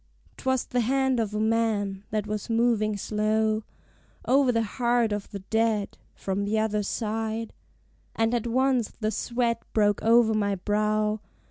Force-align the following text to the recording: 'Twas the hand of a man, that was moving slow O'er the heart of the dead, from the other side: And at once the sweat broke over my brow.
'Twas 0.35 0.65
the 0.65 0.79
hand 0.79 1.19
of 1.19 1.31
a 1.35 1.39
man, 1.39 2.03
that 2.09 2.25
was 2.25 2.49
moving 2.49 2.97
slow 2.97 3.63
O'er 4.27 4.51
the 4.51 4.63
heart 4.63 5.11
of 5.11 5.29
the 5.29 5.37
dead, 5.51 5.95
from 6.15 6.43
the 6.43 6.57
other 6.57 6.81
side: 6.81 7.53
And 8.15 8.33
at 8.33 8.47
once 8.47 8.89
the 8.99 9.11
sweat 9.11 9.61
broke 9.73 10.01
over 10.01 10.33
my 10.33 10.55
brow. 10.55 11.19